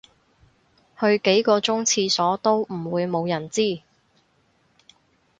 [0.99, 3.81] 去幾個鐘廁所都唔會無人知